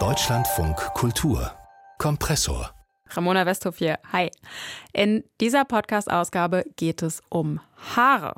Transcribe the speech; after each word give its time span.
Deutschlandfunk 0.00 0.76
Kultur 0.94 1.52
Kompressor 1.98 2.74
Ramona 3.10 3.46
Westhoff 3.46 3.78
hier. 3.78 4.00
Hi. 4.12 4.32
In 4.92 5.22
dieser 5.40 5.64
Podcast-Ausgabe 5.64 6.64
geht 6.74 7.02
es 7.02 7.20
um 7.28 7.60
Haare. 7.94 8.34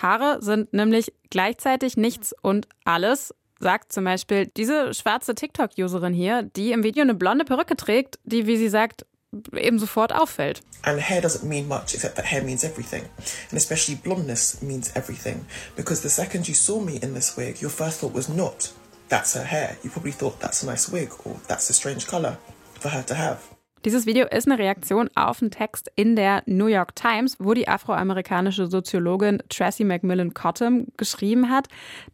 Haare 0.00 0.38
sind 0.40 0.72
nämlich 0.72 1.12
gleichzeitig 1.28 1.98
nichts 1.98 2.34
und 2.40 2.66
alles, 2.86 3.34
sagt 3.60 3.92
zum 3.92 4.04
Beispiel 4.04 4.46
diese 4.46 4.94
schwarze 4.94 5.34
TikTok-Userin 5.34 6.14
hier, 6.14 6.42
die 6.42 6.72
im 6.72 6.82
Video 6.82 7.02
eine 7.02 7.12
blonde 7.12 7.44
Perücke 7.44 7.76
trägt, 7.76 8.18
die, 8.24 8.46
wie 8.46 8.56
sie 8.56 8.70
sagt, 8.70 9.04
eben 9.54 9.78
sofort 9.78 10.14
auffällt. 10.14 10.62
And 10.82 10.98
hair 10.98 11.20
doesn't 11.20 11.44
mean 11.44 11.68
much 11.68 11.92
except 11.92 12.16
that 12.16 12.24
hair 12.24 12.42
means 12.42 12.64
everything. 12.64 13.02
And 13.50 13.58
especially 13.58 13.96
blondness 13.96 14.62
means 14.62 14.96
everything. 14.96 15.44
Because 15.76 16.00
the 16.00 16.08
second 16.08 16.48
you 16.48 16.54
saw 16.54 16.80
me 16.80 16.96
in 17.02 17.12
this 17.12 17.36
wig, 17.36 17.60
your 17.60 17.70
first 17.70 18.00
thought 18.00 18.14
was 18.14 18.30
not, 18.30 18.72
that's 19.08 19.34
her 19.34 19.44
hair. 19.44 19.76
You 19.82 19.90
probably 19.90 20.12
thought 20.12 20.40
that's 20.40 20.62
a 20.62 20.66
nice 20.66 20.90
wig 20.90 21.10
or 21.24 21.36
that's 21.48 21.70
a 21.70 21.72
strange 21.72 22.06
color 22.06 22.38
for 22.80 22.90
her 22.90 23.04
to 23.06 23.14
have. 23.14 23.38
Dieses 23.84 24.06
Video 24.06 24.26
ist 24.26 24.48
eine 24.48 24.58
Reaktion 24.58 25.10
auf 25.14 25.42
einen 25.42 25.50
Text 25.50 25.90
in 25.94 26.16
der 26.16 26.42
New 26.46 26.68
York 26.68 26.96
Times, 26.96 27.36
wo 27.38 27.52
die 27.52 27.68
afroamerikanische 27.68 28.66
Soziologin 28.66 29.42
Tracy 29.50 29.84
McMillan 29.84 30.32
Cottom 30.32 30.86
geschrieben 30.96 31.50
hat, 31.50 31.68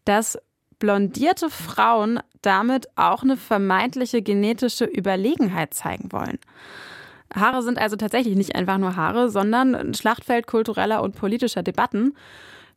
dass 0.05 0.37
blondierte 0.81 1.49
Frauen 1.49 2.19
damit 2.43 2.89
auch 2.97 3.23
eine 3.23 3.37
vermeintliche 3.37 4.21
genetische 4.21 4.85
Überlegenheit 4.85 5.73
zeigen 5.73 6.11
wollen. 6.11 6.41
Haare 7.33 7.63
sind 7.63 7.79
also 7.79 7.95
tatsächlich 7.95 8.35
nicht 8.35 8.57
einfach 8.57 8.79
nur 8.79 8.97
Haare, 8.97 9.31
sondern 9.31 9.77
ein 9.77 9.95
Schlachtfeld 9.95 10.49
kultureller 10.49 11.03
und 11.03 11.15
politischer 11.15 11.63
Debatten. 11.63 12.17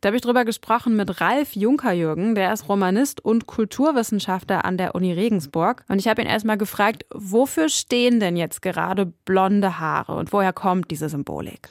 Da 0.04 0.08
habe 0.08 0.16
ich 0.18 0.22
drüber 0.22 0.44
gesprochen 0.44 0.96
mit 0.96 1.22
Ralf 1.22 1.56
Junkerjürgen, 1.56 2.34
der 2.34 2.52
ist 2.52 2.68
Romanist 2.68 3.24
und 3.24 3.46
Kulturwissenschaftler 3.46 4.66
an 4.66 4.76
der 4.76 4.94
Uni 4.94 5.14
Regensburg. 5.14 5.82
Und 5.88 5.98
ich 5.98 6.08
habe 6.08 6.20
ihn 6.20 6.28
erstmal 6.28 6.58
gefragt, 6.58 7.06
wofür 7.10 7.70
stehen 7.70 8.20
denn 8.20 8.36
jetzt 8.36 8.60
gerade 8.60 9.06
blonde 9.06 9.78
Haare 9.78 10.14
und 10.16 10.30
woher 10.30 10.52
kommt 10.52 10.90
diese 10.90 11.08
Symbolik? 11.08 11.70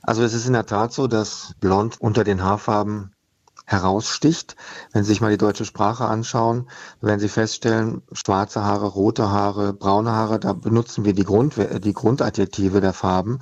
Also 0.00 0.22
es 0.22 0.32
ist 0.32 0.46
in 0.46 0.54
der 0.54 0.64
Tat 0.64 0.94
so, 0.94 1.08
dass 1.08 1.52
blond 1.60 2.00
unter 2.00 2.24
den 2.24 2.42
Haarfarben 2.42 3.12
heraussticht. 3.66 4.56
Wenn 4.94 5.04
Sie 5.04 5.10
sich 5.10 5.20
mal 5.20 5.30
die 5.30 5.36
deutsche 5.36 5.66
Sprache 5.66 6.06
anschauen, 6.06 6.70
werden 7.02 7.20
Sie 7.20 7.28
feststellen, 7.28 8.00
schwarze 8.12 8.64
Haare, 8.64 8.86
rote 8.86 9.28
Haare, 9.28 9.74
braune 9.74 10.12
Haare, 10.12 10.40
da 10.40 10.54
benutzen 10.54 11.04
wir 11.04 11.12
die, 11.12 11.24
Grund, 11.24 11.56
die 11.58 11.92
Grundadjektive 11.92 12.80
der 12.80 12.94
Farben. 12.94 13.40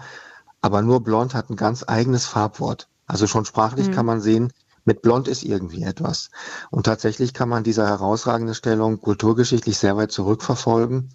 Aber 0.61 0.83
nur 0.83 1.01
blond 1.05 1.33
hat 1.33 1.49
ein 1.49 1.55
ganz 1.55 1.85
eigenes 1.87 2.27
Farbwort. 2.27 2.89
Also 3.13 3.27
schon 3.27 3.45
sprachlich 3.45 3.89
mhm. 3.89 3.93
kann 3.93 4.07
man 4.07 4.23
sehen, 4.23 4.53
mit 4.87 5.03
blond 5.03 5.29
ist 5.29 5.45
irgendwie 5.45 5.83
etwas. 5.83 6.31
Und 6.71 6.87
tatsächlich 6.87 7.35
kann 7.35 7.51
man 7.51 7.63
diese 7.63 7.87
herausragende 7.87 8.55
Stellung 8.55 9.01
kulturgeschichtlich 9.01 9.77
sehr 9.77 9.99
weit 9.99 10.13
zurückverfolgen 10.13 11.11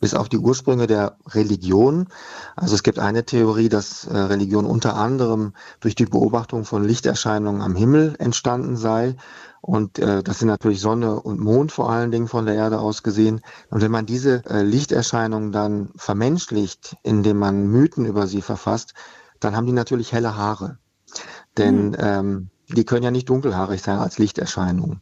bis 0.00 0.14
auf 0.14 0.28
die 0.28 0.38
Ursprünge 0.38 0.88
der 0.88 1.16
Religion. 1.28 2.08
Also 2.56 2.74
es 2.74 2.82
gibt 2.82 2.98
eine 2.98 3.24
Theorie, 3.24 3.68
dass 3.68 4.04
äh, 4.04 4.16
Religion 4.16 4.64
unter 4.66 4.96
anderem 4.96 5.52
durch 5.78 5.94
die 5.94 6.06
Beobachtung 6.06 6.64
von 6.64 6.82
Lichterscheinungen 6.82 7.62
am 7.62 7.76
Himmel 7.76 8.16
entstanden 8.18 8.76
sei. 8.76 9.16
Und 9.60 10.00
äh, 10.00 10.24
das 10.24 10.40
sind 10.40 10.48
natürlich 10.48 10.80
Sonne 10.80 11.20
und 11.20 11.38
Mond 11.38 11.70
vor 11.70 11.88
allen 11.88 12.10
Dingen 12.10 12.26
von 12.26 12.46
der 12.46 12.56
Erde 12.56 12.80
aus 12.80 13.04
gesehen. 13.04 13.42
Und 13.70 13.80
wenn 13.80 13.92
man 13.92 14.04
diese 14.04 14.44
äh, 14.46 14.62
Lichterscheinungen 14.62 15.52
dann 15.52 15.90
vermenschlicht, 15.94 16.96
indem 17.04 17.38
man 17.38 17.68
Mythen 17.68 18.04
über 18.04 18.26
sie 18.26 18.42
verfasst, 18.42 18.94
dann 19.38 19.54
haben 19.54 19.66
die 19.66 19.72
natürlich 19.72 20.12
helle 20.12 20.36
Haare. 20.36 20.78
Denn 21.56 21.90
mhm. 21.90 21.96
ähm, 21.98 22.50
die 22.68 22.84
können 22.84 23.02
ja 23.02 23.10
nicht 23.10 23.28
dunkelhaarig 23.28 23.82
sein 23.82 23.98
als 23.98 24.18
Lichterscheinung. 24.18 25.00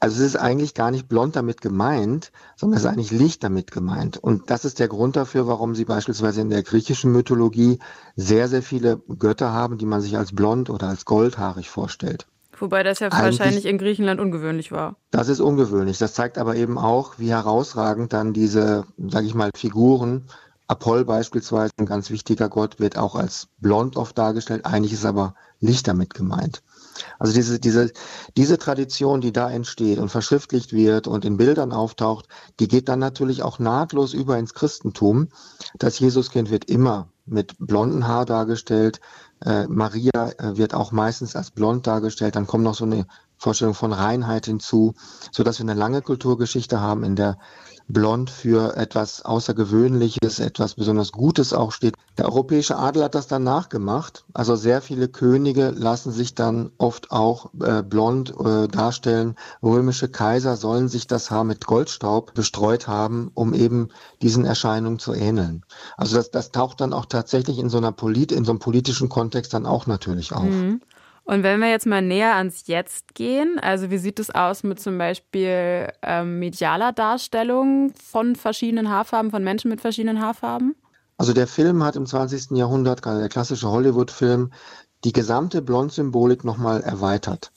Also 0.00 0.20
es 0.20 0.28
ist 0.28 0.36
eigentlich 0.36 0.74
gar 0.74 0.90
nicht 0.90 1.08
blond 1.08 1.36
damit 1.36 1.60
gemeint, 1.60 2.32
sondern 2.56 2.76
es 2.76 2.84
ist 2.84 2.90
eigentlich 2.90 3.10
Licht 3.12 3.44
damit 3.44 3.70
gemeint. 3.70 4.18
Und 4.18 4.50
das 4.50 4.64
ist 4.64 4.78
der 4.78 4.88
Grund 4.88 5.16
dafür, 5.16 5.46
warum 5.46 5.74
sie 5.74 5.84
beispielsweise 5.84 6.40
in 6.40 6.50
der 6.50 6.62
griechischen 6.62 7.12
Mythologie 7.12 7.78
sehr, 8.16 8.48
sehr 8.48 8.62
viele 8.62 9.00
Götter 9.18 9.52
haben, 9.52 9.78
die 9.78 9.86
man 9.86 10.00
sich 10.00 10.16
als 10.16 10.34
blond 10.34 10.70
oder 10.70 10.88
als 10.88 11.04
goldhaarig 11.04 11.70
vorstellt. 11.70 12.26
Wobei 12.58 12.82
das 12.82 13.00
ja 13.00 13.08
Eigentlich, 13.08 13.38
wahrscheinlich 13.38 13.66
in 13.66 13.78
Griechenland 13.78 14.20
ungewöhnlich 14.20 14.70
war. 14.70 14.96
Das 15.10 15.28
ist 15.28 15.40
ungewöhnlich. 15.40 15.98
Das 15.98 16.14
zeigt 16.14 16.38
aber 16.38 16.54
eben 16.54 16.78
auch, 16.78 17.18
wie 17.18 17.30
herausragend 17.30 18.12
dann 18.12 18.32
diese, 18.32 18.84
sage 19.08 19.26
ich 19.26 19.34
mal, 19.34 19.50
Figuren 19.56 20.26
Apoll 20.72 21.04
beispielsweise, 21.04 21.70
ein 21.76 21.84
ganz 21.84 22.08
wichtiger 22.08 22.48
Gott, 22.48 22.80
wird 22.80 22.96
auch 22.96 23.14
als 23.14 23.48
blond 23.58 23.96
oft 23.96 24.16
dargestellt. 24.16 24.64
Eigentlich 24.64 24.94
ist 24.94 25.04
aber 25.04 25.34
Licht 25.60 25.86
damit 25.86 26.14
gemeint. 26.14 26.62
Also 27.18 27.34
diese, 27.34 27.60
diese, 27.60 27.92
diese 28.38 28.56
Tradition, 28.56 29.20
die 29.20 29.32
da 29.32 29.50
entsteht 29.50 29.98
und 29.98 30.08
verschriftlicht 30.08 30.72
wird 30.72 31.08
und 31.08 31.26
in 31.26 31.36
Bildern 31.36 31.72
auftaucht, 31.72 32.26
die 32.58 32.68
geht 32.68 32.88
dann 32.88 33.00
natürlich 33.00 33.42
auch 33.42 33.58
nahtlos 33.58 34.14
über 34.14 34.38
ins 34.38 34.54
Christentum. 34.54 35.28
Das 35.78 35.98
Jesuskind 35.98 36.50
wird 36.50 36.64
immer 36.64 37.08
mit 37.26 37.54
blonden 37.58 38.08
Haar 38.08 38.24
dargestellt. 38.24 39.00
Äh, 39.44 39.66
Maria 39.68 40.30
äh, 40.38 40.56
wird 40.56 40.74
auch 40.74 40.92
meistens 40.92 41.36
als 41.36 41.50
blond 41.50 41.86
dargestellt. 41.86 42.36
Dann 42.36 42.46
kommt 42.46 42.64
noch 42.64 42.74
so 42.74 42.84
eine 42.84 43.06
Vorstellung 43.36 43.74
von 43.74 43.92
Reinheit 43.92 44.46
hinzu, 44.46 44.94
so 45.32 45.42
dass 45.42 45.58
wir 45.58 45.64
eine 45.64 45.74
lange 45.74 46.00
Kulturgeschichte 46.00 46.80
haben, 46.80 47.02
in 47.02 47.16
der 47.16 47.38
blond 47.88 48.30
für 48.30 48.76
etwas 48.76 49.24
Außergewöhnliches, 49.24 50.38
etwas 50.38 50.74
besonders 50.74 51.12
Gutes 51.12 51.52
auch 51.52 51.72
steht. 51.72 51.94
Der 52.18 52.26
europäische 52.26 52.76
Adel 52.76 53.04
hat 53.04 53.14
das 53.14 53.26
dann 53.26 53.44
nachgemacht. 53.44 54.24
Also 54.32 54.56
sehr 54.56 54.80
viele 54.82 55.08
Könige 55.08 55.70
lassen 55.70 56.12
sich 56.12 56.34
dann 56.34 56.70
oft 56.78 57.10
auch 57.10 57.50
äh, 57.60 57.82
blond 57.82 58.34
äh, 58.38 58.68
darstellen. 58.68 59.36
Römische 59.62 60.08
Kaiser 60.08 60.56
sollen 60.56 60.88
sich 60.88 61.06
das 61.06 61.30
Haar 61.30 61.44
mit 61.44 61.66
Goldstaub 61.66 62.34
bestreut 62.34 62.86
haben, 62.88 63.30
um 63.34 63.54
eben 63.54 63.88
diesen 64.20 64.44
Erscheinungen 64.44 64.98
zu 64.98 65.12
ähneln. 65.12 65.64
Also 65.96 66.16
das, 66.16 66.30
das 66.30 66.52
taucht 66.52 66.80
dann 66.80 66.92
auch 66.92 67.06
tatsächlich 67.06 67.58
in 67.58 67.70
so 67.70 67.78
einer 67.78 67.92
Polit, 67.92 68.32
in 68.32 68.44
so 68.44 68.52
einem 68.52 68.60
politischen 68.60 69.08
Kontext 69.08 69.31
dann 69.48 69.66
auch 69.66 69.86
natürlich 69.86 70.32
auf. 70.32 70.44
Mhm. 70.44 70.80
Und 71.24 71.44
wenn 71.44 71.60
wir 71.60 71.70
jetzt 71.70 71.86
mal 71.86 72.02
näher 72.02 72.34
ans 72.34 72.66
Jetzt 72.66 73.14
gehen, 73.14 73.58
also 73.60 73.90
wie 73.90 73.98
sieht 73.98 74.18
es 74.18 74.30
aus 74.30 74.64
mit 74.64 74.80
zum 74.80 74.98
Beispiel 74.98 75.88
ähm, 76.02 76.40
medialer 76.40 76.92
Darstellung 76.92 77.92
von 77.94 78.34
verschiedenen 78.34 78.88
Haarfarben, 78.88 79.30
von 79.30 79.44
Menschen 79.44 79.70
mit 79.70 79.80
verschiedenen 79.80 80.20
Haarfarben? 80.20 80.74
Also 81.18 81.32
der 81.32 81.46
Film 81.46 81.84
hat 81.84 81.94
im 81.94 82.06
20. 82.06 82.56
Jahrhundert, 82.56 83.02
gerade 83.02 83.20
der 83.20 83.28
klassische 83.28 83.70
Hollywood-Film, 83.70 84.50
die 85.04 85.12
gesamte 85.12 85.62
Blond-Symbolik 85.62 86.44
nochmal 86.44 86.80
erweitert. 86.80 87.52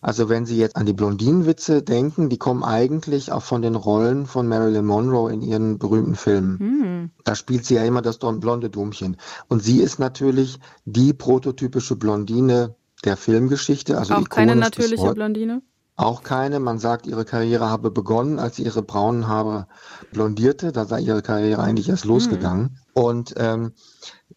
Also 0.00 0.28
wenn 0.28 0.46
Sie 0.46 0.56
jetzt 0.56 0.76
an 0.76 0.86
die 0.86 0.92
Blondinenwitze 0.92 1.82
denken, 1.82 2.28
die 2.30 2.38
kommen 2.38 2.64
eigentlich 2.64 3.30
auch 3.30 3.42
von 3.42 3.62
den 3.62 3.74
Rollen 3.74 4.26
von 4.26 4.48
Marilyn 4.48 4.84
Monroe 4.84 5.32
in 5.32 5.42
ihren 5.42 5.78
berühmten 5.78 6.14
Filmen. 6.14 6.56
Hm. 7.04 7.10
Da 7.24 7.34
spielt 7.34 7.64
sie 7.64 7.74
ja 7.74 7.84
immer 7.84 8.02
das 8.02 8.18
blonde 8.18 8.70
Dummchen. 8.70 9.16
Und 9.48 9.62
sie 9.62 9.80
ist 9.80 9.98
natürlich 9.98 10.58
die 10.84 11.12
prototypische 11.12 11.96
Blondine 11.96 12.74
der 13.04 13.16
Filmgeschichte. 13.16 13.98
Also 13.98 14.14
auch 14.14 14.28
keine 14.28 14.56
natürliche 14.56 15.12
Blondine? 15.14 15.62
Auch 15.96 16.24
keine. 16.24 16.58
Man 16.58 16.78
sagt, 16.78 17.06
ihre 17.06 17.24
Karriere 17.24 17.70
habe 17.70 17.90
begonnen, 17.90 18.40
als 18.40 18.56
sie 18.56 18.64
ihre 18.64 18.82
braunen 18.82 19.28
Haare 19.28 19.68
blondierte. 20.12 20.72
Da 20.72 20.86
sei 20.86 21.00
ihre 21.00 21.22
Karriere 21.22 21.62
eigentlich 21.62 21.88
erst 21.88 22.04
losgegangen. 22.04 22.64
Hm. 22.94 23.02
Und 23.04 23.34
ähm, 23.36 23.72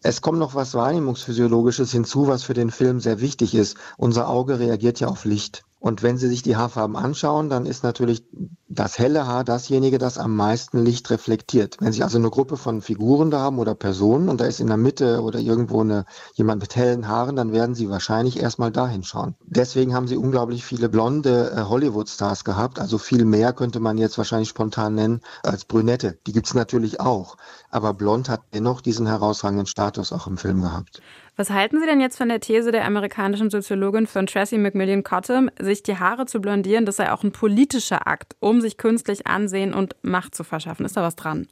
es 0.02 0.20
kommt 0.20 0.38
noch 0.38 0.54
was 0.54 0.74
Wahrnehmungsphysiologisches 0.74 1.90
hinzu, 1.90 2.28
was 2.28 2.44
für 2.44 2.54
den 2.54 2.70
Film 2.70 3.00
sehr 3.00 3.20
wichtig 3.20 3.54
ist. 3.54 3.76
Unser 3.96 4.28
Auge 4.28 4.60
reagiert 4.60 5.00
ja 5.00 5.08
auf 5.08 5.24
Licht. 5.24 5.64
Und 5.80 6.02
wenn 6.02 6.18
Sie 6.18 6.28
sich 6.28 6.42
die 6.42 6.56
Haarfarben 6.56 6.96
anschauen, 6.96 7.48
dann 7.48 7.66
ist 7.66 7.82
natürlich 7.82 8.24
das 8.68 8.98
helle 8.98 9.26
Haar 9.26 9.44
dasjenige, 9.44 9.98
das 9.98 10.18
am 10.18 10.36
meisten 10.36 10.84
Licht 10.84 11.10
reflektiert. 11.10 11.76
Wenn 11.80 11.92
Sie 11.92 12.02
also 12.02 12.18
eine 12.18 12.30
Gruppe 12.30 12.56
von 12.56 12.82
Figuren 12.82 13.30
da 13.30 13.40
haben 13.40 13.58
oder 13.58 13.74
Personen 13.74 14.28
und 14.28 14.40
da 14.40 14.44
ist 14.44 14.60
in 14.60 14.66
der 14.66 14.76
Mitte 14.76 15.22
oder 15.22 15.38
irgendwo 15.38 15.80
eine, 15.80 16.04
jemand 16.34 16.60
mit 16.60 16.76
hellen 16.76 17.08
Haaren, 17.08 17.36
dann 17.36 17.52
werden 17.52 17.74
Sie 17.74 17.88
wahrscheinlich 17.88 18.40
erstmal 18.40 18.70
dahin 18.70 19.04
schauen. 19.04 19.34
Deswegen 19.46 19.94
haben 19.94 20.06
Sie 20.06 20.16
unglaublich 20.16 20.64
viele 20.64 20.88
blonde 20.88 21.52
äh, 21.56 21.62
Hollywood-Stars 21.62 22.44
gehabt. 22.44 22.78
Also 22.78 22.98
viel 22.98 23.24
mehr 23.24 23.52
könnte 23.52 23.80
man 23.80 23.96
jetzt 23.96 24.18
wahrscheinlich 24.18 24.50
spontan 24.50 24.94
nennen 24.94 25.20
als 25.42 25.64
Brünette. 25.64 26.18
Die 26.26 26.32
gibt's 26.32 26.54
natürlich 26.54 27.00
auch. 27.00 27.36
Aber 27.70 27.94
blond 27.94 28.28
hat 28.28 28.42
dennoch 28.52 28.82
diesen 28.82 29.06
herausragenden 29.06 29.66
Status 29.66 30.12
auch 30.12 30.26
im 30.26 30.36
Film 30.36 30.60
gehabt. 30.60 31.00
Was 31.38 31.50
halten 31.50 31.78
Sie 31.78 31.86
denn 31.86 32.00
jetzt 32.00 32.18
von 32.18 32.28
der 32.28 32.40
These 32.40 32.72
der 32.72 32.84
amerikanischen 32.84 33.48
Soziologin 33.48 34.08
von 34.08 34.26
Tracy 34.26 34.58
McMillan 34.58 35.04
Cottom, 35.04 35.48
sich 35.60 35.84
die 35.84 35.96
Haare 35.96 36.26
zu 36.26 36.40
blondieren, 36.40 36.84
das 36.84 36.96
sei 36.96 37.12
auch 37.12 37.22
ein 37.22 37.30
politischer 37.30 38.08
Akt, 38.08 38.34
um 38.40 38.57
sich 38.60 38.76
künstlich 38.76 39.26
Ansehen 39.26 39.74
und 39.74 39.96
Macht 40.02 40.34
zu 40.34 40.44
verschaffen? 40.44 40.86
Ist 40.86 40.96
da 40.96 41.02
was 41.02 41.16
dran? 41.16 41.48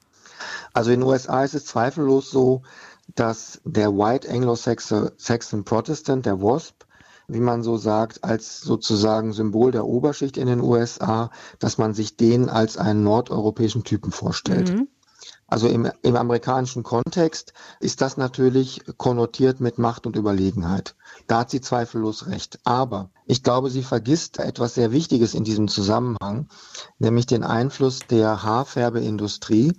Also 0.73 0.91
in 0.91 1.00
den 1.00 1.08
USA 1.08 1.44
ist 1.44 1.55
es 1.55 1.67
zweifellos 1.67 2.31
so, 2.31 2.62
dass 3.14 3.61
der 3.64 3.93
White 3.93 4.29
Anglo-Saxon 4.31 5.64
Protestant, 5.64 6.26
der 6.26 6.43
WASP, 6.43 6.85
wie 7.29 7.41
man 7.41 7.62
so 7.62 7.76
sagt, 7.76 8.23
als 8.25 8.61
sozusagen 8.61 9.32
Symbol 9.32 9.73
der 9.73 9.85
Oberschicht 9.85 10.37
in 10.37 10.47
den 10.47 10.61
USA, 10.61 11.31
dass 11.58 11.79
man 11.79 11.94
sich 11.94 12.17
den 12.17 12.49
als 12.49 12.76
einen 12.76 13.03
nordeuropäischen 13.03 13.85
Typen 13.85 14.12
vorstellt. 14.12 14.73
Mhm. 14.73 14.88
Also 15.49 15.69
im, 15.69 15.90
im 16.02 16.17
amerikanischen 16.17 16.82
Kontext 16.82 17.52
ist 17.78 18.00
das 18.00 18.17
natürlich 18.17 18.82
konnotiert 18.96 19.61
mit 19.61 19.78
Macht 19.78 20.06
und 20.06 20.17
Überlegenheit. 20.17 20.96
Da 21.28 21.40
hat 21.40 21.50
sie 21.50 21.61
zweifellos 21.61 22.26
recht. 22.26 22.58
Aber 22.64 23.11
ich 23.26 23.43
glaube, 23.43 23.70
sie 23.70 23.82
vergisst 23.82 24.38
etwas 24.38 24.75
sehr 24.75 24.93
Wichtiges 24.93 25.34
in 25.34 25.44
diesem 25.44 25.69
Zusammenhang, 25.69 26.49
nämlich 26.99 27.26
den 27.26 27.44
Einfluss 27.44 28.00
der 28.11 28.43
Haarfärbeindustrie, 28.43 29.73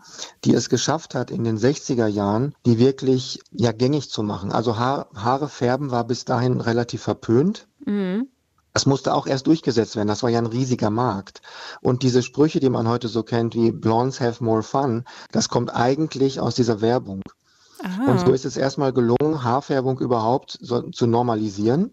die 0.45 0.53
es 0.53 0.69
geschafft 0.69 1.15
hat, 1.15 1.31
in 1.31 1.43
den 1.43 1.57
60er 1.57 2.07
Jahren 2.07 2.55
die 2.65 2.79
wirklich 2.79 3.41
ja 3.51 3.71
gängig 3.71 4.09
zu 4.09 4.23
machen. 4.23 4.51
Also 4.51 4.77
Haar, 4.77 5.09
Haare 5.15 5.49
färben 5.49 5.91
war 5.91 6.05
bis 6.05 6.25
dahin 6.25 6.61
relativ 6.61 7.01
verpönt. 7.03 7.67
Mhm. 7.85 8.27
Das 8.77 8.85
musste 8.85 9.15
auch 9.15 9.25
erst 9.25 9.47
durchgesetzt 9.47 9.95
werden. 9.95 10.07
Das 10.07 10.21
war 10.21 10.29
ja 10.29 10.37
ein 10.37 10.45
riesiger 10.45 10.91
Markt. 10.91 11.41
Und 11.81 12.03
diese 12.03 12.21
Sprüche, 12.21 12.59
die 12.59 12.69
man 12.69 12.87
heute 12.87 13.07
so 13.07 13.23
kennt 13.23 13.55
wie 13.55 13.71
Blondes 13.71 14.21
have 14.21 14.43
more 14.43 14.61
fun, 14.61 15.03
das 15.31 15.49
kommt 15.49 15.73
eigentlich 15.73 16.39
aus 16.39 16.53
dieser 16.53 16.79
Werbung. 16.79 17.23
Aha. 17.83 18.11
Und 18.11 18.19
so 18.19 18.33
ist 18.33 18.45
es 18.45 18.55
erstmal 18.55 18.93
gelungen, 18.93 19.43
Haarfärbung 19.43 19.97
überhaupt 19.97 20.59
so, 20.61 20.91
zu 20.91 21.07
normalisieren. 21.07 21.89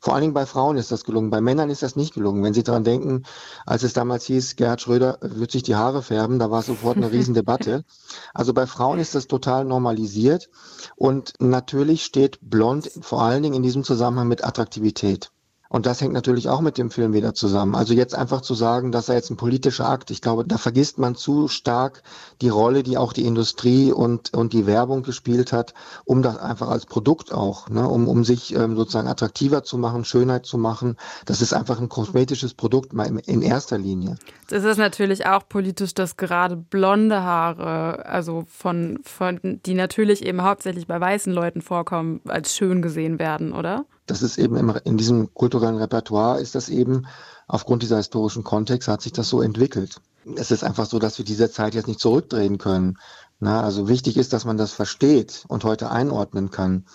Vor 0.00 0.12
allen 0.12 0.20
Dingen 0.20 0.34
bei 0.34 0.44
Frauen 0.44 0.76
ist 0.76 0.92
das 0.92 1.04
gelungen. 1.04 1.30
Bei 1.30 1.40
Männern 1.40 1.70
ist 1.70 1.82
das 1.82 1.96
nicht 1.96 2.12
gelungen. 2.12 2.44
Wenn 2.44 2.52
Sie 2.52 2.62
daran 2.62 2.84
denken, 2.84 3.22
als 3.64 3.82
es 3.82 3.94
damals 3.94 4.26
hieß, 4.26 4.56
Gerhard 4.56 4.82
Schröder 4.82 5.16
wird 5.22 5.50
sich 5.50 5.62
die 5.62 5.76
Haare 5.76 6.02
färben, 6.02 6.38
da 6.38 6.50
war 6.50 6.60
sofort 6.60 6.98
eine 6.98 7.10
Riesendebatte. 7.10 7.86
Also 8.34 8.52
bei 8.52 8.66
Frauen 8.66 8.98
ist 8.98 9.14
das 9.14 9.28
total 9.28 9.64
normalisiert. 9.64 10.50
Und 10.94 11.32
natürlich 11.38 12.04
steht 12.04 12.38
blond 12.42 12.90
vor 13.00 13.22
allen 13.22 13.42
Dingen 13.42 13.54
in 13.54 13.62
diesem 13.62 13.82
Zusammenhang 13.82 14.28
mit 14.28 14.44
Attraktivität. 14.44 15.30
Und 15.68 15.84
das 15.84 16.00
hängt 16.00 16.14
natürlich 16.14 16.48
auch 16.48 16.62
mit 16.62 16.78
dem 16.78 16.90
Film 16.90 17.12
wieder 17.12 17.34
zusammen. 17.34 17.74
Also 17.74 17.92
jetzt 17.92 18.14
einfach 18.14 18.40
zu 18.40 18.54
sagen, 18.54 18.90
dass 18.90 19.10
er 19.10 19.16
jetzt 19.16 19.30
ein 19.30 19.36
politischer 19.36 19.88
Akt, 19.88 20.10
ich 20.10 20.22
glaube, 20.22 20.46
da 20.46 20.56
vergisst 20.56 20.98
man 20.98 21.14
zu 21.14 21.46
stark 21.48 22.02
die 22.40 22.48
Rolle, 22.48 22.82
die 22.82 22.96
auch 22.96 23.12
die 23.12 23.26
Industrie 23.26 23.92
und, 23.92 24.32
und 24.34 24.54
die 24.54 24.66
Werbung 24.66 25.02
gespielt 25.02 25.52
hat, 25.52 25.74
um 26.06 26.22
das 26.22 26.38
einfach 26.38 26.68
als 26.68 26.86
Produkt 26.86 27.32
auch, 27.32 27.68
ne, 27.68 27.86
um, 27.86 28.08
um 28.08 28.24
sich 28.24 28.54
ähm, 28.54 28.76
sozusagen 28.76 29.08
attraktiver 29.08 29.62
zu 29.62 29.76
machen, 29.76 30.06
Schönheit 30.06 30.46
zu 30.46 30.56
machen. 30.56 30.96
Das 31.26 31.42
ist 31.42 31.52
einfach 31.52 31.78
ein 31.80 31.90
kosmetisches 31.90 32.54
Produkt 32.54 32.94
in 33.26 33.42
erster 33.42 33.76
Linie. 33.76 34.16
Es 34.50 34.64
ist 34.64 34.78
natürlich 34.78 35.26
auch 35.26 35.46
politisch, 35.46 35.92
dass 35.92 36.16
gerade 36.16 36.56
blonde 36.56 37.22
Haare, 37.22 38.06
also 38.06 38.44
von, 38.48 39.00
von, 39.02 39.60
die 39.66 39.74
natürlich 39.74 40.24
eben 40.24 40.42
hauptsächlich 40.42 40.86
bei 40.86 40.98
weißen 40.98 41.32
Leuten 41.32 41.60
vorkommen, 41.60 42.22
als 42.26 42.56
schön 42.56 42.80
gesehen 42.80 43.18
werden, 43.18 43.52
oder? 43.52 43.84
Das 44.08 44.22
ist 44.22 44.38
eben 44.38 44.56
im, 44.56 44.74
in 44.84 44.96
diesem 44.96 45.32
kulturellen 45.34 45.76
Repertoire 45.76 46.40
ist 46.40 46.54
das 46.54 46.68
eben 46.68 47.06
aufgrund 47.46 47.82
dieser 47.82 47.98
historischen 47.98 48.42
Kontext 48.42 48.88
hat 48.88 49.02
sich 49.02 49.12
das 49.12 49.28
so 49.28 49.40
entwickelt. 49.40 50.00
Es 50.36 50.50
ist 50.50 50.64
einfach 50.64 50.86
so, 50.86 50.98
dass 50.98 51.16
wir 51.16 51.24
diese 51.24 51.50
Zeit 51.50 51.74
jetzt 51.74 51.86
nicht 51.86 52.00
zurückdrehen 52.00 52.58
können. 52.58 52.98
Na, 53.40 53.62
also 53.62 53.88
wichtig 53.88 54.16
ist, 54.16 54.32
dass 54.32 54.44
man 54.44 54.56
das 54.56 54.72
versteht 54.72 55.44
und 55.46 55.62
heute 55.62 55.90
einordnen 55.90 56.50
kann. 56.50 56.86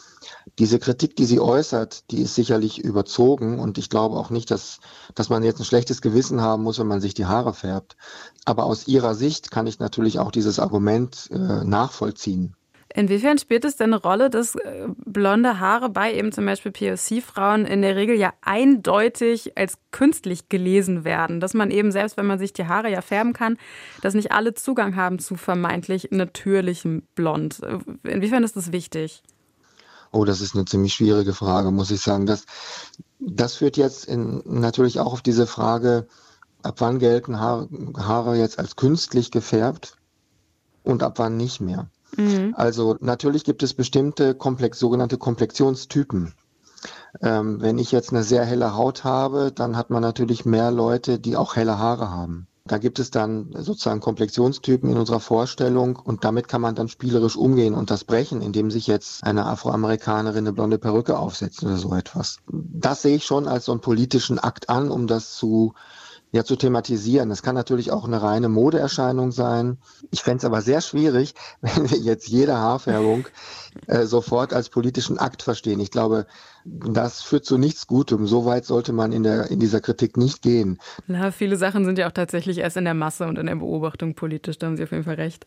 Diese 0.59 0.77
Kritik, 0.77 1.15
die 1.15 1.25
sie 1.25 1.39
äußert, 1.39 2.11
die 2.11 2.21
ist 2.21 2.35
sicherlich 2.35 2.79
überzogen 2.79 3.59
und 3.59 3.77
ich 3.77 3.89
glaube 3.89 4.17
auch 4.17 4.29
nicht, 4.29 4.51
dass, 4.51 4.79
dass 5.15 5.29
man 5.29 5.43
jetzt 5.43 5.59
ein 5.59 5.65
schlechtes 5.65 6.01
Gewissen 6.01 6.41
haben 6.41 6.63
muss, 6.63 6.79
wenn 6.79 6.87
man 6.87 6.99
sich 6.99 7.13
die 7.13 7.25
Haare 7.25 7.53
färbt. 7.53 7.95
Aber 8.43 8.65
aus 8.65 8.87
ihrer 8.87 9.15
Sicht 9.15 9.51
kann 9.51 9.67
ich 9.67 9.79
natürlich 9.79 10.19
auch 10.19 10.31
dieses 10.31 10.59
Argument 10.59 11.29
äh, 11.31 11.63
nachvollziehen. 11.63 12.57
Inwiefern 12.95 13.39
spielt 13.39 13.65
es 13.65 13.75
denn 13.75 13.93
eine 13.93 14.01
Rolle, 14.01 14.29
dass 14.29 14.55
äh, 14.55 14.87
blonde 15.05 15.59
Haare 15.59 15.89
bei 15.89 16.13
eben 16.13 16.31
zum 16.31 16.45
Beispiel 16.45 16.71
POC-Frauen 16.71 17.65
in 17.65 17.81
der 17.81 17.95
Regel 17.95 18.15
ja 18.15 18.33
eindeutig 18.41 19.57
als 19.57 19.79
künstlich 19.91 20.47
gelesen 20.47 21.03
werden? 21.03 21.39
Dass 21.39 21.55
man 21.55 21.71
eben, 21.71 21.91
selbst 21.91 22.17
wenn 22.17 22.27
man 22.27 22.37
sich 22.37 22.53
die 22.53 22.67
Haare 22.67 22.91
ja 22.91 23.01
färben 23.01 23.33
kann, 23.33 23.57
dass 24.01 24.13
nicht 24.13 24.31
alle 24.31 24.53
Zugang 24.53 24.95
haben 24.95 25.17
zu 25.17 25.35
vermeintlich 25.35 26.09
natürlichem 26.11 27.03
Blond. 27.15 27.61
Inwiefern 28.03 28.43
ist 28.43 28.55
das 28.55 28.71
wichtig? 28.71 29.23
Oh, 30.11 30.25
das 30.25 30.41
ist 30.41 30.53
eine 30.53 30.65
ziemlich 30.65 30.93
schwierige 30.93 31.33
Frage, 31.33 31.71
muss 31.71 31.89
ich 31.89 32.01
sagen. 32.01 32.27
Das, 32.27 32.45
das 33.19 33.55
führt 33.55 33.77
jetzt 33.77 34.05
in, 34.05 34.43
natürlich 34.45 34.99
auch 34.99 35.13
auf 35.13 35.23
diese 35.23 35.47
Frage, 35.47 36.07
ab 36.61 36.75
wann 36.77 36.99
gelten 36.99 37.39
Haare, 37.39 37.67
Haare 37.97 38.37
jetzt 38.37 38.59
als 38.59 38.75
künstlich 38.75 39.31
gefärbt 39.31 39.97
und 40.83 41.01
ab 41.01 41.17
wann 41.17 41.37
nicht 41.37 41.61
mehr. 41.61 41.89
Mhm. 42.17 42.53
Also 42.55 42.97
natürlich 42.99 43.43
gibt 43.43 43.63
es 43.63 43.73
bestimmte 43.73 44.35
komplex, 44.35 44.79
sogenannte 44.79 45.17
Komplexionstypen. 45.17 46.33
Ähm, 47.21 47.61
wenn 47.61 47.77
ich 47.77 47.91
jetzt 47.91 48.11
eine 48.11 48.23
sehr 48.23 48.45
helle 48.45 48.75
Haut 48.75 49.03
habe, 49.03 49.51
dann 49.53 49.77
hat 49.77 49.89
man 49.89 50.01
natürlich 50.01 50.45
mehr 50.45 50.71
Leute, 50.71 51.19
die 51.19 51.35
auch 51.35 51.55
helle 51.55 51.77
Haare 51.77 52.09
haben. 52.09 52.47
Da 52.65 52.77
gibt 52.77 52.99
es 52.99 53.11
dann 53.11 53.49
sozusagen 53.57 53.99
Komplexionstypen 53.99 54.89
in 54.89 54.97
unserer 54.97 55.19
Vorstellung 55.19 55.97
und 55.97 56.23
damit 56.23 56.47
kann 56.47 56.61
man 56.61 56.75
dann 56.75 56.87
spielerisch 56.87 57.35
umgehen 57.35 57.73
und 57.73 57.91
das 57.91 58.05
brechen, 58.05 58.41
indem 58.41 58.71
sich 58.71 58.87
jetzt 58.87 59.21
eine 59.23 59.45
Afroamerikanerin 59.47 60.45
eine 60.45 60.53
blonde 60.53 60.77
Perücke 60.77 61.17
aufsetzt 61.19 61.61
oder 61.63 61.75
so 61.75 61.93
etwas. 61.93 62.37
Das 62.47 63.01
sehe 63.01 63.17
ich 63.17 63.25
schon 63.25 63.49
als 63.49 63.65
so 63.65 63.73
einen 63.73 63.81
politischen 63.81 64.39
Akt 64.39 64.69
an, 64.69 64.89
um 64.91 65.07
das 65.07 65.33
zu 65.33 65.73
ja 66.33 66.43
zu 66.43 66.55
thematisieren. 66.57 67.31
Es 67.31 67.43
kann 67.43 67.55
natürlich 67.55 67.91
auch 67.91 68.05
eine 68.05 68.21
reine 68.21 68.49
Modeerscheinung 68.49 69.31
sein. 69.31 69.77
Ich 70.11 70.23
fände 70.23 70.39
es 70.39 70.45
aber 70.45 70.61
sehr 70.61 70.81
schwierig, 70.81 71.35
wenn 71.61 71.89
wir 71.89 71.97
jetzt 71.99 72.27
jede 72.27 72.57
Haarfärbung 72.57 73.25
äh, 73.87 74.05
sofort 74.05 74.51
als 74.51 74.69
politischen 74.69 75.17
Akt 75.17 75.43
verstehen. 75.43 75.79
Ich 75.79 75.91
glaube, 75.91 76.25
das 76.65 77.21
führt 77.21 77.45
zu 77.45 77.57
nichts 77.57 77.87
Gutem. 77.87 78.25
So 78.25 78.45
weit 78.45 78.65
sollte 78.65 78.93
man 78.93 79.11
in, 79.11 79.23
der, 79.23 79.51
in 79.51 79.59
dieser 79.59 79.81
Kritik 79.81 80.17
nicht 80.17 80.41
gehen. 80.41 80.79
Na, 81.07 81.31
viele 81.31 81.57
Sachen 81.57 81.85
sind 81.85 81.97
ja 81.97 82.07
auch 82.07 82.11
tatsächlich 82.11 82.59
erst 82.59 82.77
in 82.77 82.85
der 82.85 82.93
Masse 82.93 83.27
und 83.27 83.37
in 83.37 83.47
der 83.47 83.55
Beobachtung 83.55 84.15
politisch. 84.15 84.57
Da 84.57 84.67
haben 84.67 84.77
Sie 84.77 84.83
auf 84.83 84.91
jeden 84.91 85.03
Fall 85.03 85.15
recht. 85.15 85.45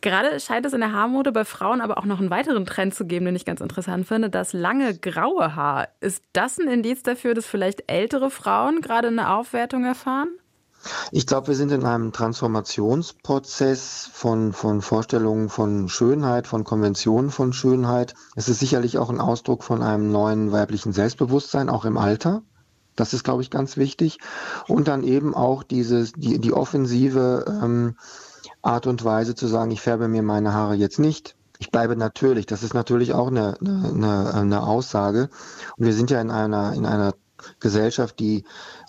Gerade 0.00 0.40
scheint 0.40 0.66
es 0.66 0.72
in 0.72 0.80
der 0.80 0.92
Haarmode 0.92 1.32
bei 1.32 1.44
Frauen 1.44 1.80
aber 1.80 1.98
auch 1.98 2.04
noch 2.04 2.20
einen 2.20 2.30
weiteren 2.30 2.66
Trend 2.66 2.94
zu 2.94 3.06
geben, 3.06 3.26
den 3.26 3.36
ich 3.36 3.44
ganz 3.44 3.60
interessant 3.60 4.06
finde. 4.06 4.30
Das 4.30 4.52
lange 4.52 4.96
graue 4.96 5.54
Haar. 5.54 5.88
Ist 6.00 6.22
das 6.32 6.58
ein 6.58 6.68
Indiz 6.68 7.02
dafür, 7.02 7.34
dass 7.34 7.46
vielleicht 7.46 7.90
ältere 7.90 8.30
Frauen 8.30 8.80
gerade 8.80 9.08
eine 9.08 9.30
Aufwertung 9.30 9.84
erfahren? 9.84 10.28
Ich 11.10 11.26
glaube, 11.26 11.48
wir 11.48 11.56
sind 11.56 11.72
in 11.72 11.84
einem 11.84 12.12
Transformationsprozess 12.12 14.08
von, 14.12 14.52
von 14.52 14.80
Vorstellungen 14.80 15.48
von 15.48 15.88
Schönheit, 15.88 16.46
von 16.46 16.64
Konventionen 16.64 17.30
von 17.30 17.52
Schönheit. 17.52 18.14
Es 18.36 18.48
ist 18.48 18.60
sicherlich 18.60 18.98
auch 18.98 19.10
ein 19.10 19.20
Ausdruck 19.20 19.64
von 19.64 19.82
einem 19.82 20.10
neuen 20.12 20.52
weiblichen 20.52 20.92
Selbstbewusstsein, 20.92 21.68
auch 21.68 21.84
im 21.84 21.96
Alter. 21.96 22.42
Das 22.96 23.12
ist, 23.12 23.24
glaube 23.24 23.42
ich, 23.42 23.50
ganz 23.50 23.76
wichtig. 23.76 24.18
Und 24.66 24.88
dann 24.88 25.04
eben 25.04 25.34
auch 25.34 25.62
dieses, 25.62 26.12
die, 26.12 26.40
die 26.40 26.52
offensive 26.52 27.44
ähm, 27.62 27.96
Art 28.62 28.86
und 28.86 29.04
Weise 29.04 29.34
zu 29.34 29.46
sagen, 29.46 29.70
ich 29.70 29.80
färbe 29.80 30.08
mir 30.08 30.22
meine 30.22 30.52
Haare 30.52 30.74
jetzt 30.74 30.98
nicht. 30.98 31.36
Ich 31.58 31.70
bleibe 31.70 31.96
natürlich. 31.96 32.46
Das 32.46 32.62
ist 32.62 32.74
natürlich 32.74 33.14
auch 33.14 33.28
eine, 33.28 33.56
eine, 33.60 34.34
eine 34.34 34.62
Aussage. 34.62 35.28
Und 35.76 35.86
wir 35.86 35.92
sind 35.92 36.10
ja 36.10 36.20
in 36.20 36.30
einer, 36.30 36.72
in 36.72 36.86
einer 36.86 37.14
Gesellschaft, 37.60 38.18
die 38.18 38.44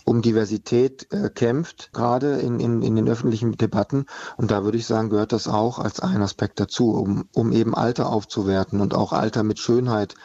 um 0.10 0.24
Diversität 0.24 1.08
äh, 1.14 1.30
kämpft, 1.30 1.94
gerade 1.94 2.40
in, 2.40 2.60
in, 2.60 2.82
in 2.82 2.96
den 2.96 3.08
öffentlichen 3.08 3.52
Debatten. 3.52 4.08
Und 4.38 4.50
da 4.50 4.64
würde 4.64 4.80
ich 4.80 4.88
sagen, 4.88 5.10
gehört 5.10 5.34
das 5.34 5.48
auch 5.48 5.78
als 5.78 6.00
ein 6.00 6.24
Aspekt 6.24 6.60
dazu, 6.60 6.92
um, 6.96 7.30
um 7.32 7.52
eben 7.52 7.76
Alter 7.76 8.10
aufzuwerten 8.10 8.82
und 8.82 8.96
auch 8.96 9.14
Alter 9.14 9.44
mit 9.44 9.60
Schönheit 9.60 10.16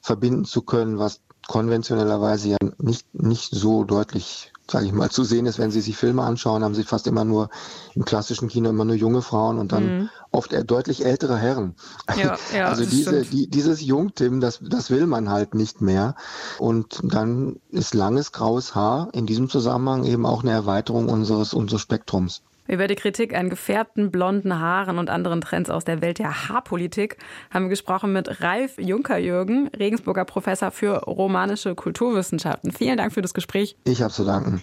verbinden 0.00 0.46
zu 0.46 0.62
können, 0.62 0.98
was 0.98 1.20
konventionellerweise 1.46 2.50
ja 2.50 2.56
nicht, 2.78 3.06
nicht 3.14 3.54
so 3.54 3.84
deutlich 3.84 4.52
sage 4.70 4.86
ich 4.86 4.92
mal, 4.92 5.10
zu 5.10 5.24
sehen 5.24 5.46
ist, 5.46 5.58
wenn 5.58 5.70
Sie 5.70 5.80
sich 5.80 5.96
Filme 5.96 6.22
anschauen, 6.22 6.64
haben 6.64 6.74
Sie 6.74 6.84
fast 6.84 7.06
immer 7.06 7.24
nur 7.24 7.50
im 7.94 8.04
klassischen 8.04 8.48
Kino 8.48 8.70
immer 8.70 8.84
nur 8.84 8.94
junge 8.94 9.20
Frauen 9.20 9.58
und 9.58 9.72
dann 9.72 9.98
mhm. 9.98 10.08
oft 10.30 10.54
deutlich 10.70 11.04
ältere 11.04 11.36
Herren. 11.36 11.74
Ja, 12.16 12.38
ja, 12.54 12.68
also 12.68 12.86
diese, 12.86 13.22
die, 13.22 13.48
dieses 13.48 13.82
Jungtim, 13.82 14.40
das, 14.40 14.60
das 14.62 14.90
will 14.90 15.06
man 15.06 15.28
halt 15.28 15.54
nicht 15.54 15.82
mehr. 15.82 16.14
Und 16.58 17.00
dann 17.02 17.56
ist 17.70 17.92
langes 17.92 18.32
graues 18.32 18.74
Haar 18.74 19.08
in 19.12 19.26
diesem 19.26 19.50
Zusammenhang 19.50 20.04
eben 20.04 20.24
auch 20.24 20.42
eine 20.42 20.52
Erweiterung 20.52 21.08
unseres, 21.10 21.52
unseres 21.52 21.82
Spektrums. 21.82 22.42
Über 22.66 22.86
die 22.86 22.94
Kritik 22.94 23.34
an 23.36 23.50
gefärbten 23.50 24.10
blonden 24.10 24.58
Haaren 24.58 24.98
und 24.98 25.10
anderen 25.10 25.40
Trends 25.40 25.68
aus 25.68 25.84
der 25.84 26.00
Welt 26.00 26.18
der 26.18 26.48
Haarpolitik 26.48 27.18
haben 27.50 27.66
wir 27.66 27.70
gesprochen 27.70 28.12
mit 28.12 28.40
Ralf 28.40 28.78
Junker-Jürgen, 28.78 29.68
Regensburger 29.68 30.24
Professor 30.24 30.70
für 30.70 31.04
romanische 31.04 31.74
Kulturwissenschaften. 31.74 32.72
Vielen 32.72 32.96
Dank 32.96 33.12
für 33.12 33.22
das 33.22 33.34
Gespräch. 33.34 33.76
Ich 33.84 34.02
habe 34.02 34.12
zu 34.12 34.24
danken. 34.24 34.62